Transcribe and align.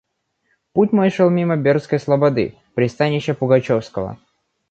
Путь 0.73 0.93
мой 0.93 1.11
шел 1.11 1.29
мимо 1.29 1.57
Бердской 1.57 1.99
слободы, 1.99 2.55
пристанища 2.73 3.35
пугачевского. 3.35 4.17